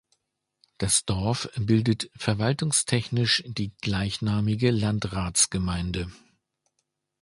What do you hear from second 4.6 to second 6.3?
Landratsgemeinde.